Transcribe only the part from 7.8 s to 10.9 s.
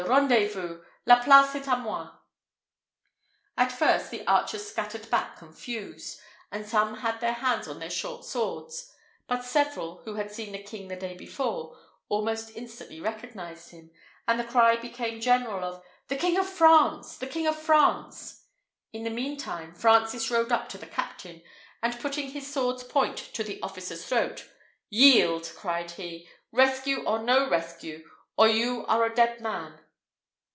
short swords; but several, who had seen the king